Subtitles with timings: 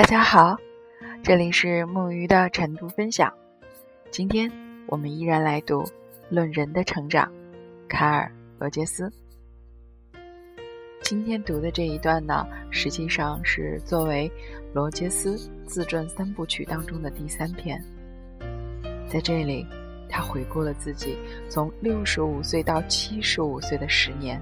[0.00, 0.56] 大家好，
[1.22, 3.30] 这里是木鱼的晨读分享。
[4.10, 4.50] 今天
[4.86, 5.82] 我们依然来读
[6.30, 7.26] 《论人的成长》，
[7.86, 8.26] 卡尔·
[8.58, 9.12] 罗杰斯。
[11.02, 14.32] 今天读的这一段呢，实际上是作为
[14.72, 15.36] 罗杰斯
[15.66, 17.78] 自传三部曲当中的第三篇。
[19.06, 19.66] 在这里，
[20.08, 24.40] 他回顾了自己从六十五岁到七十五岁的十年，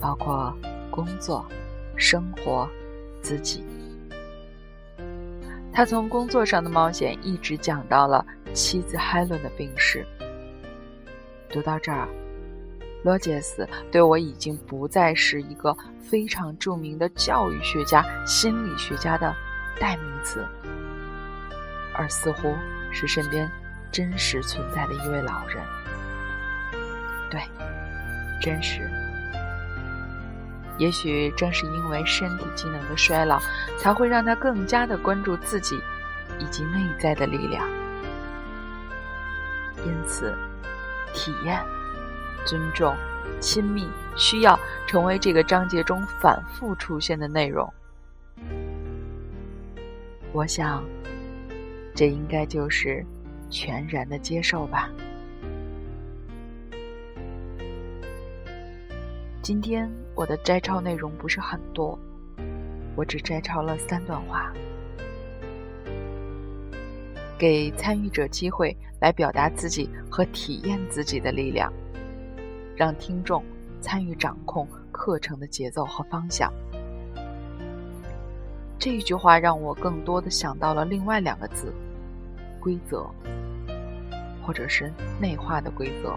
[0.00, 0.50] 包括
[0.90, 1.44] 工作、
[1.94, 2.66] 生活、
[3.20, 3.62] 自己。
[5.72, 10.04] 他从工作上的冒险一直讲到了妻子海伦的病逝。
[11.48, 12.08] 读到这儿，
[13.02, 19.34] 罗杰斯对我已经不再是一个非常著名的教育学家、心理学家的
[19.80, 20.46] 代名词，
[21.94, 22.54] 而似乎
[22.92, 23.50] 是身边
[23.90, 25.64] 真实存在的一位老人。
[27.30, 27.40] 对，
[28.40, 28.90] 真实。
[30.80, 33.38] 也许正是因为身体机能的衰老，
[33.76, 35.78] 才会让他更加的关注自己
[36.38, 37.68] 以及内在的力量。
[39.84, 40.34] 因此，
[41.12, 41.62] 体验、
[42.46, 42.96] 尊重、
[43.40, 47.70] 亲密需要成为这个章节中反复出现的内容。
[50.32, 50.82] 我想，
[51.94, 53.04] 这应该就是
[53.50, 54.88] 全然的接受吧。
[59.50, 61.98] 今天我的摘抄内容不是很多，
[62.94, 64.52] 我只摘抄了三段话，
[67.36, 71.72] 给参与者机会来表达自己和体验自己的力量，
[72.76, 73.42] 让听众
[73.80, 76.52] 参与掌控课程的节奏和方向。
[78.78, 81.74] 这一句话让我更多的想到了另外两个字：
[82.60, 83.04] 规则，
[84.46, 86.16] 或者是内化的规则。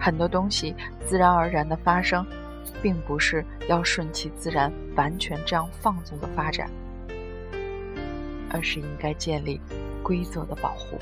[0.00, 2.26] 很多东西自然而然的发生，
[2.82, 6.70] 并不是要顺其自然、完全这样放纵的发展，
[8.50, 9.60] 而是应该建立
[10.02, 10.98] 规则的保护。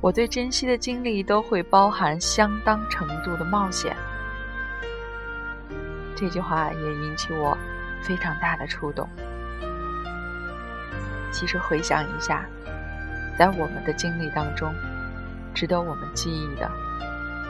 [0.00, 3.96] 我最珍惜的经历都会包含相当程度的冒险。
[6.14, 7.58] 这句话也引起我
[8.02, 9.08] 非常大的触动。
[11.32, 12.46] 其实回想一下。
[13.38, 14.72] 在我们的经历当中，
[15.54, 16.70] 值得我们记忆的，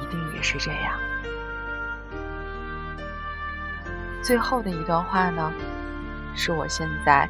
[0.02, 0.98] 一定也是这样。
[4.22, 5.52] 最后的一段话呢，
[6.34, 7.28] 是我现在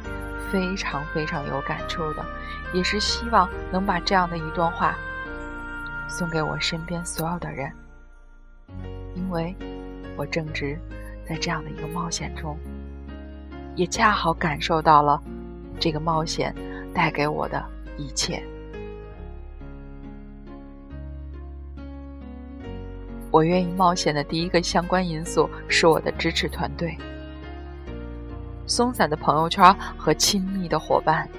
[0.51, 2.23] 非常非常有感触的，
[2.71, 4.95] 也是希望能把这样的一段话
[6.07, 7.71] 送给我身边所有的人，
[9.15, 9.55] 因为
[10.15, 10.77] 我正值
[11.27, 12.57] 在这样的一个冒险中，
[13.75, 15.19] 也恰好感受到了
[15.79, 16.53] 这个冒险
[16.93, 17.72] 带给我的。
[17.95, 18.43] 一切，
[23.29, 26.97] 我愿意冒险的第一个相关因素是我的支持团队、
[28.65, 31.29] 松散的朋友圈和亲密的伙伴。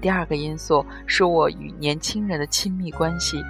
[0.00, 3.42] 第二个因素是我与年轻人的亲密关系，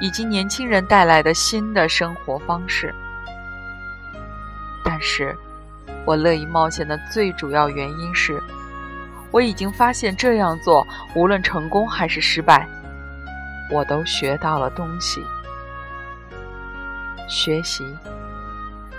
[0.00, 2.94] 以及年轻人带来的新的生活方式。
[4.84, 5.36] 但是，
[6.04, 8.42] 我乐意冒险的最主要原因是。
[9.30, 12.66] 我已经发现，这样做无论成功还是失败，
[13.70, 15.22] 我都学到了东西。
[17.28, 17.84] 学习，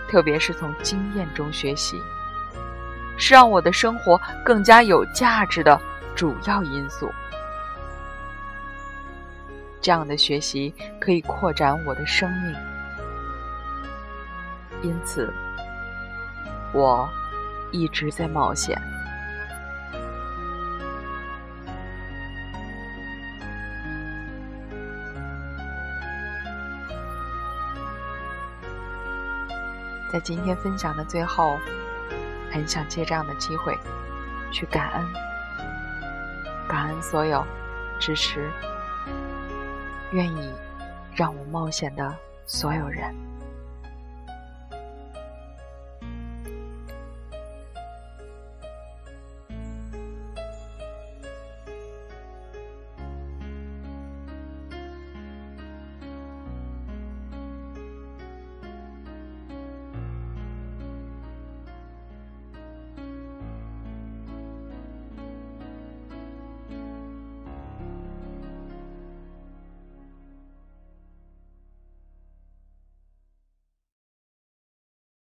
[0.08, 2.00] 特别是从经验中学习，
[3.18, 5.80] 是让我的生活更加有价值的
[6.16, 7.12] 主要因素。
[9.82, 12.56] 这样的学习可以扩展我的生命，
[14.84, 15.34] 因此，
[16.72, 17.10] 我
[17.72, 18.80] 一直在冒险。
[30.12, 31.58] 在今天分享的最后，
[32.52, 33.78] 很想借这样的机会，
[34.52, 35.08] 去感恩，
[36.68, 37.46] 感恩所有
[38.00, 38.50] 支持、
[40.12, 40.52] 愿意
[41.14, 42.16] 让我冒险的
[42.46, 43.16] 所有人。